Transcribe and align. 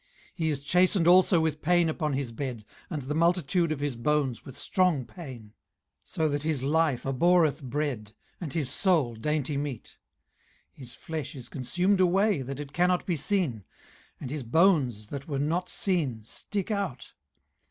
18:033:019 0.01 0.07
He 0.33 0.49
is 0.49 0.63
chastened 0.63 1.07
also 1.07 1.39
with 1.39 1.61
pain 1.61 1.87
upon 1.87 2.13
his 2.13 2.31
bed, 2.31 2.65
and 2.89 3.03
the 3.03 3.13
multitude 3.13 3.71
of 3.71 3.81
his 3.81 3.95
bones 3.95 4.43
with 4.43 4.57
strong 4.57 5.05
pain: 5.05 5.51
18:033:020 5.99 6.01
So 6.05 6.27
that 6.27 6.41
his 6.41 6.63
life 6.63 7.03
abhorreth 7.05 7.61
bread, 7.61 8.13
and 8.39 8.51
his 8.51 8.71
soul 8.71 9.13
dainty 9.13 9.57
meat. 9.57 9.99
18:033:021 10.73 10.79
His 10.79 10.95
flesh 10.95 11.35
is 11.35 11.49
consumed 11.49 12.01
away, 12.01 12.41
that 12.41 12.59
it 12.59 12.73
cannot 12.73 13.05
be 13.05 13.15
seen; 13.15 13.63
and 14.19 14.31
his 14.31 14.41
bones 14.41 15.05
that 15.09 15.27
were 15.27 15.37
not 15.37 15.69
seen 15.69 16.25
stick 16.25 16.71
out. 16.71 17.13